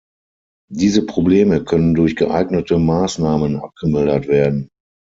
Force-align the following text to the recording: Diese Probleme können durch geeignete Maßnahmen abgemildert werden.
Diese 0.71 1.05
Probleme 1.05 1.63
können 1.63 1.93
durch 1.93 2.15
geeignete 2.15 2.79
Maßnahmen 2.79 3.57
abgemildert 3.57 4.27
werden. 4.27 4.67